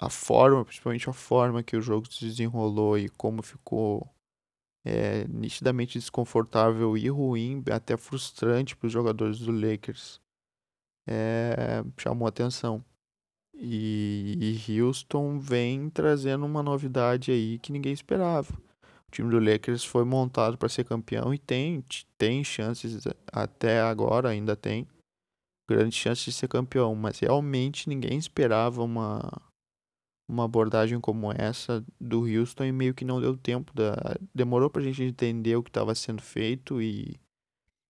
a 0.00 0.10
forma, 0.10 0.64
principalmente 0.64 1.08
a 1.08 1.12
forma 1.12 1.62
que 1.62 1.76
o 1.76 1.80
jogo 1.80 2.12
se 2.12 2.24
desenrolou 2.24 2.98
e 2.98 3.08
como 3.08 3.40
ficou 3.40 4.11
é, 4.84 5.26
nitidamente 5.28 5.98
desconfortável 5.98 6.96
e 6.96 7.08
ruim, 7.08 7.62
até 7.70 7.96
frustrante 7.96 8.76
para 8.76 8.86
os 8.86 8.92
jogadores 8.92 9.38
do 9.38 9.52
Lakers, 9.52 10.20
é, 11.06 11.84
chamou 11.96 12.26
atenção. 12.26 12.84
E, 13.54 14.56
e 14.66 14.80
Houston 14.82 15.38
vem 15.38 15.88
trazendo 15.88 16.44
uma 16.44 16.62
novidade 16.62 17.30
aí 17.30 17.58
que 17.58 17.70
ninguém 17.70 17.92
esperava. 17.92 18.52
O 19.06 19.10
time 19.12 19.30
do 19.30 19.38
Lakers 19.38 19.84
foi 19.84 20.04
montado 20.04 20.56
para 20.56 20.68
ser 20.68 20.84
campeão 20.84 21.32
e 21.32 21.38
tem, 21.38 21.84
tem 22.16 22.42
chances, 22.42 23.04
até 23.30 23.80
agora 23.80 24.30
ainda 24.30 24.56
tem, 24.56 24.88
grandes 25.68 25.98
chances 25.98 26.24
de 26.24 26.32
ser 26.32 26.48
campeão, 26.48 26.94
mas 26.94 27.20
realmente 27.20 27.88
ninguém 27.88 28.18
esperava 28.18 28.82
uma, 28.82 29.20
uma 30.32 30.44
abordagem 30.44 31.00
como 31.00 31.30
essa 31.32 31.84
do 32.00 32.22
Houston 32.22 32.64
e 32.64 32.72
meio 32.72 32.94
que 32.94 33.04
não 33.04 33.20
deu 33.20 33.36
tempo. 33.36 33.72
Da... 33.74 33.94
Demorou 34.34 34.70
pra 34.70 34.82
gente 34.82 35.02
entender 35.02 35.56
o 35.56 35.62
que 35.62 35.70
estava 35.70 35.94
sendo 35.94 36.22
feito 36.22 36.80
e, 36.80 37.20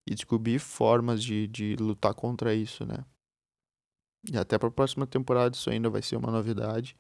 e 0.09 0.15
descobrir 0.15 0.59
formas 0.59 1.23
de, 1.23 1.47
de 1.47 1.77
lutar 1.77 2.15
contra 2.15 2.55
isso, 2.55 2.85
né? 2.85 3.05
E 4.31 4.37
até 4.37 4.59
para 4.59 4.69
a 4.69 4.73
próxima 4.73 5.07
temporada 5.07 5.55
isso 5.55 5.71
ainda 5.71 5.89
vai 5.89 6.03
ser 6.03 6.17
uma 6.17 6.31
novidade. 6.31 6.97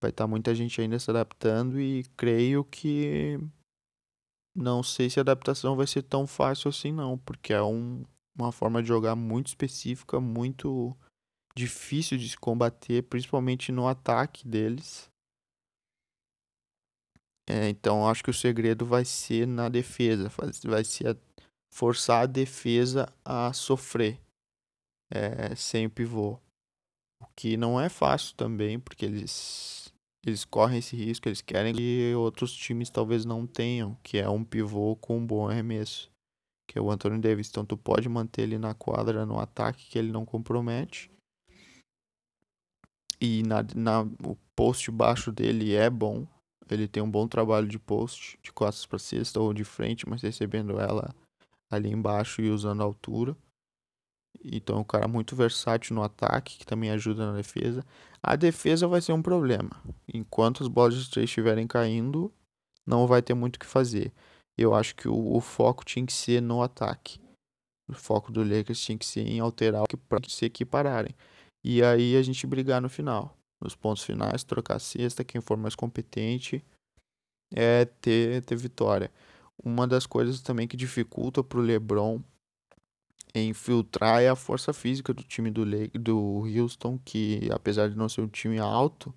Vai 0.00 0.10
estar 0.10 0.24
tá 0.24 0.28
muita 0.28 0.54
gente 0.54 0.80
ainda 0.80 0.98
se 0.98 1.10
adaptando 1.10 1.80
e 1.80 2.04
creio 2.16 2.64
que 2.64 3.38
não 4.54 4.82
sei 4.82 5.08
se 5.08 5.20
a 5.20 5.22
adaptação 5.22 5.76
vai 5.76 5.86
ser 5.86 6.02
tão 6.02 6.26
fácil 6.26 6.68
assim 6.68 6.92
não, 6.92 7.18
porque 7.18 7.52
é 7.52 7.62
um, 7.62 8.04
uma 8.36 8.50
forma 8.50 8.82
de 8.82 8.88
jogar 8.88 9.14
muito 9.14 9.48
específica, 9.48 10.20
muito 10.20 10.96
difícil 11.54 12.16
de 12.16 12.28
se 12.28 12.36
combater, 12.36 13.02
principalmente 13.02 13.72
no 13.72 13.86
ataque 13.86 14.46
deles. 14.46 15.10
É, 17.48 17.68
então 17.68 18.08
acho 18.08 18.22
que 18.22 18.30
o 18.30 18.34
segredo 18.34 18.86
vai 18.86 19.04
ser 19.04 19.46
na 19.46 19.68
defesa, 19.68 20.30
vai 20.64 20.84
ser 20.84 21.18
forçar 21.72 22.22
a 22.22 22.26
defesa 22.26 23.12
a 23.24 23.52
sofrer 23.52 24.20
é, 25.12 25.54
sem 25.56 25.86
o 25.86 25.90
pivô. 25.90 26.38
O 27.20 27.26
que 27.36 27.56
não 27.56 27.80
é 27.80 27.88
fácil 27.88 28.36
também, 28.36 28.78
porque 28.78 29.04
eles, 29.04 29.92
eles 30.24 30.44
correm 30.44 30.78
esse 30.78 30.96
risco, 30.96 31.28
eles 31.28 31.40
querem 31.42 31.74
que 31.74 32.14
outros 32.14 32.52
times 32.52 32.88
talvez 32.88 33.24
não 33.24 33.46
tenham, 33.46 33.96
que 34.02 34.18
é 34.18 34.28
um 34.28 34.44
pivô 34.44 34.96
com 34.96 35.18
um 35.18 35.26
bom 35.26 35.48
arremesso. 35.48 36.08
que 36.68 36.78
é 36.78 36.80
o 36.80 36.90
Anthony 36.90 37.20
Davis. 37.20 37.48
Então 37.48 37.66
tu 37.66 37.76
pode 37.76 38.08
manter 38.08 38.42
ele 38.42 38.56
na 38.56 38.74
quadra 38.74 39.26
no 39.26 39.40
ataque 39.40 39.90
que 39.90 39.98
ele 39.98 40.12
não 40.12 40.24
compromete. 40.24 41.10
E 43.20 43.42
na, 43.42 43.64
na, 43.74 44.02
o 44.24 44.36
post 44.56 44.90
baixo 44.90 45.30
dele 45.30 45.74
é 45.74 45.90
bom. 45.90 46.26
Ele 46.70 46.88
tem 46.88 47.02
um 47.02 47.10
bom 47.10 47.26
trabalho 47.26 47.66
de 47.66 47.78
post, 47.78 48.38
de 48.42 48.52
costas 48.52 48.86
para 48.86 48.98
cesta 48.98 49.40
ou 49.40 49.52
de 49.52 49.64
frente, 49.64 50.08
mas 50.08 50.22
recebendo 50.22 50.78
ela 50.80 51.14
ali 51.70 51.90
embaixo 51.90 52.40
e 52.40 52.50
usando 52.50 52.80
a 52.80 52.84
altura. 52.84 53.36
Então 54.42 54.76
é 54.76 54.80
um 54.80 54.84
cara 54.84 55.06
muito 55.06 55.36
versátil 55.36 55.94
no 55.94 56.02
ataque, 56.02 56.58
que 56.58 56.66
também 56.66 56.90
ajuda 56.90 57.26
na 57.26 57.36
defesa. 57.36 57.84
A 58.22 58.36
defesa 58.36 58.86
vai 58.86 59.00
ser 59.00 59.12
um 59.12 59.22
problema. 59.22 59.70
Enquanto 60.12 60.62
as 60.62 60.68
bolas 60.68 60.94
de 60.94 61.10
três 61.10 61.28
estiverem 61.28 61.66
caindo, 61.66 62.32
não 62.86 63.06
vai 63.06 63.20
ter 63.20 63.34
muito 63.34 63.56
o 63.56 63.58
que 63.58 63.66
fazer. 63.66 64.12
Eu 64.56 64.74
acho 64.74 64.94
que 64.94 65.08
o, 65.08 65.36
o, 65.36 65.40
foco 65.40 65.84
tinha 65.84 66.04
que 66.04 66.12
ser 66.12 66.40
no 66.40 66.62
ataque. 66.62 67.20
O 67.88 67.94
foco 67.94 68.32
do 68.32 68.42
Lakers 68.42 68.80
tinha 68.80 68.96
que 68.96 69.06
ser 69.06 69.26
em 69.26 69.40
alterar 69.40 69.84
para 70.08 70.20
se 70.28 70.44
equipararem. 70.44 71.14
E 71.62 71.82
aí 71.82 72.16
a 72.16 72.22
gente 72.22 72.46
brigar 72.46 72.80
no 72.80 72.88
final. 72.88 73.36
Nos 73.60 73.74
pontos 73.74 74.02
finais, 74.02 74.42
trocar 74.42 74.76
a 74.76 74.78
cesta, 74.78 75.22
quem 75.22 75.40
for 75.40 75.56
mais 75.56 75.74
competente 75.74 76.64
é 77.54 77.84
ter, 77.84 78.42
ter 78.42 78.56
vitória. 78.56 79.10
Uma 79.62 79.86
das 79.86 80.06
coisas 80.06 80.40
também 80.40 80.66
que 80.66 80.76
dificulta 80.76 81.44
para 81.44 81.58
o 81.58 81.62
LeBron 81.62 82.22
infiltrar 83.34 84.22
é 84.22 84.28
a 84.28 84.36
força 84.36 84.72
física 84.72 85.12
do 85.12 85.22
time 85.22 85.50
do, 85.50 85.62
Le 85.64 85.88
do 85.88 86.44
Houston, 86.46 86.98
que 87.04 87.48
apesar 87.52 87.88
de 87.88 87.96
não 87.96 88.08
ser 88.08 88.22
um 88.22 88.28
time 88.28 88.58
alto, 88.58 89.14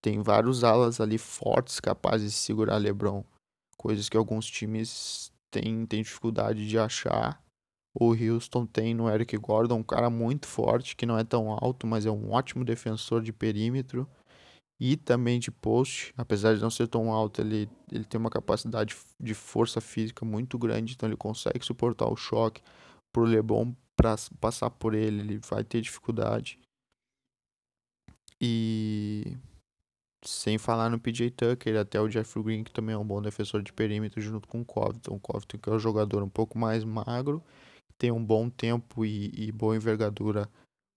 tem 0.00 0.22
vários 0.22 0.64
alas 0.64 1.00
ali 1.00 1.18
fortes 1.18 1.80
capazes 1.80 2.32
de 2.32 2.38
segurar 2.38 2.76
LeBron. 2.76 3.24
Coisas 3.76 4.08
que 4.08 4.16
alguns 4.16 4.46
times 4.46 5.32
têm, 5.50 5.86
têm 5.86 6.02
dificuldade 6.02 6.68
de 6.68 6.78
achar. 6.78 7.42
O 7.98 8.12
Houston 8.12 8.66
tem 8.66 8.92
no 8.92 9.08
Eric 9.08 9.34
Gordon 9.38 9.76
um 9.78 9.82
cara 9.82 10.10
muito 10.10 10.46
forte, 10.46 10.94
que 10.94 11.06
não 11.06 11.18
é 11.18 11.24
tão 11.24 11.50
alto, 11.50 11.86
mas 11.86 12.04
é 12.04 12.10
um 12.10 12.30
ótimo 12.30 12.62
defensor 12.62 13.22
de 13.22 13.32
perímetro 13.32 14.06
e 14.78 14.98
também 14.98 15.40
de 15.40 15.50
post. 15.50 16.12
Apesar 16.14 16.54
de 16.54 16.60
não 16.60 16.68
ser 16.68 16.88
tão 16.88 17.10
alto, 17.10 17.40
ele, 17.40 17.70
ele 17.90 18.04
tem 18.04 18.20
uma 18.20 18.28
capacidade 18.28 18.94
de 19.18 19.32
força 19.32 19.80
física 19.80 20.26
muito 20.26 20.58
grande, 20.58 20.92
então 20.92 21.08
ele 21.08 21.16
consegue 21.16 21.64
suportar 21.64 22.06
o 22.06 22.16
choque 22.16 22.60
pro 23.10 23.24
LeBron 23.24 23.74
para 23.96 24.14
passar 24.38 24.68
por 24.68 24.94
ele, 24.94 25.20
ele 25.20 25.38
vai 25.38 25.64
ter 25.64 25.80
dificuldade. 25.80 26.58
E 28.38 29.38
sem 30.22 30.58
falar 30.58 30.90
no 30.90 30.98
PJ 30.98 31.30
Tucker, 31.30 31.78
até 31.78 31.98
o 31.98 32.10
Jeffrey 32.10 32.44
Green, 32.44 32.64
que 32.64 32.72
também 32.72 32.94
é 32.94 32.98
um 32.98 33.06
bom 33.06 33.22
defensor 33.22 33.62
de 33.62 33.72
perímetro 33.72 34.20
junto 34.20 34.46
com 34.46 34.60
o 34.60 34.64
Covington. 34.66 35.14
O 35.14 35.20
Covington 35.20 35.56
que 35.56 35.70
é 35.70 35.72
um 35.72 35.78
jogador 35.78 36.22
um 36.22 36.28
pouco 36.28 36.58
mais 36.58 36.84
magro, 36.84 37.42
tem 37.98 38.10
um 38.10 38.24
bom 38.24 38.48
tempo 38.48 39.04
e, 39.04 39.30
e 39.34 39.52
boa 39.52 39.76
envergadura 39.76 40.50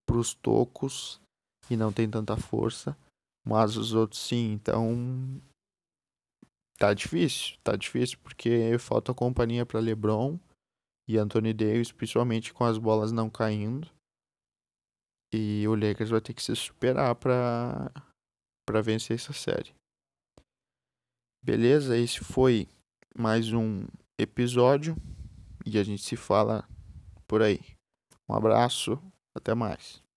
para 0.06 0.18
os 0.18 0.34
tocos 0.34 1.22
e 1.70 1.78
não 1.78 1.94
tem 1.94 2.10
tanta 2.10 2.36
força, 2.36 2.98
mas 3.46 3.78
os 3.78 3.94
outros 3.94 4.22
sim, 4.22 4.54
então 4.54 5.42
tá 6.78 6.94
difícil, 6.94 7.58
tá 7.64 7.76
difícil 7.76 8.18
porque 8.24 8.78
falta 8.80 9.14
companhia 9.14 9.66
para 9.66 9.80
LeBron 9.80 10.40
e 11.08 11.18
Anthony 11.18 11.54
Davis, 11.54 11.92
principalmente 11.92 12.54
com 12.54 12.64
as 12.64 12.78
bolas 12.78 13.12
não 13.12 13.30
caindo. 13.30 13.90
E 15.34 15.68
o 15.68 15.76
Lakers 15.76 16.10
vai 16.10 16.22
ter 16.22 16.34
que 16.34 16.42
se 16.42 16.56
superar 16.56 17.16
para 17.16 17.92
para 18.68 18.82
vencer 18.82 19.16
essa 19.16 19.34
série. 19.34 19.74
Beleza? 21.44 21.98
Esse 21.98 22.20
foi 22.20 22.68
mais 23.16 23.52
um 23.52 23.88
episódio 24.20 24.96
e 25.66 25.80
a 25.80 25.84
gente 25.84 26.04
se 26.04 26.16
fala 26.16 26.68
por 27.30 27.44
aí. 27.44 27.62
Um 28.28 28.34
abraço, 28.36 29.00
até 29.36 29.54
mais. 29.54 30.09